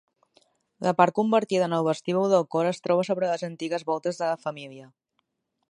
[0.85, 4.31] La part convertida en el vestíbul del cor es troba sobre les antigues voltes de
[4.31, 4.91] la família.